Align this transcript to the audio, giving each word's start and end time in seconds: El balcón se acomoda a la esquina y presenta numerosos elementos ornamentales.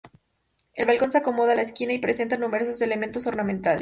El 0.73 0.87
balcón 0.87 1.11
se 1.11 1.19
acomoda 1.19 1.51
a 1.53 1.55
la 1.55 1.61
esquina 1.61 1.93
y 1.93 1.99
presenta 1.99 2.35
numerosos 2.35 2.81
elementos 2.81 3.27
ornamentales. 3.27 3.69